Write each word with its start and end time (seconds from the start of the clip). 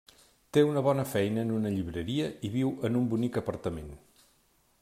Té 0.55 0.61
una 0.67 0.81
bona 0.87 1.03
feina 1.11 1.43
en 1.47 1.51
una 1.57 1.73
llibreria 1.75 2.31
i 2.49 2.53
viu 2.57 2.75
en 2.91 3.01
un 3.03 3.07
bonic 3.15 3.41
apartament. 3.43 3.97